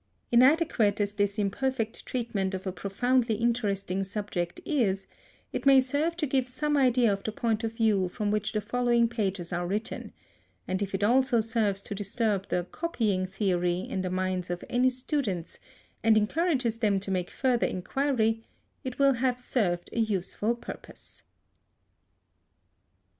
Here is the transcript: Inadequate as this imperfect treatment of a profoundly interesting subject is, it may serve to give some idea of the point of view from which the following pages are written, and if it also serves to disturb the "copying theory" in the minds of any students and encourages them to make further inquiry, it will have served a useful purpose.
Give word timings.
Inadequate 0.31 0.99
as 0.99 1.13
this 1.13 1.37
imperfect 1.37 2.07
treatment 2.07 2.55
of 2.55 2.65
a 2.65 2.71
profoundly 2.71 3.35
interesting 3.35 4.03
subject 4.03 4.59
is, 4.65 5.05
it 5.53 5.67
may 5.67 5.79
serve 5.79 6.17
to 6.17 6.25
give 6.25 6.47
some 6.47 6.75
idea 6.75 7.13
of 7.13 7.23
the 7.23 7.31
point 7.31 7.63
of 7.63 7.73
view 7.73 8.09
from 8.09 8.31
which 8.31 8.51
the 8.51 8.61
following 8.61 9.07
pages 9.07 9.53
are 9.53 9.67
written, 9.67 10.11
and 10.67 10.81
if 10.81 10.95
it 10.95 11.03
also 11.03 11.39
serves 11.39 11.83
to 11.83 11.93
disturb 11.93 12.47
the 12.47 12.63
"copying 12.71 13.27
theory" 13.27 13.81
in 13.81 14.01
the 14.01 14.09
minds 14.09 14.49
of 14.49 14.63
any 14.71 14.89
students 14.89 15.59
and 16.03 16.17
encourages 16.17 16.79
them 16.79 16.99
to 16.99 17.11
make 17.11 17.29
further 17.29 17.67
inquiry, 17.67 18.41
it 18.83 18.97
will 18.97 19.13
have 19.13 19.39
served 19.39 19.87
a 19.93 19.99
useful 19.99 20.55
purpose. 20.55 21.21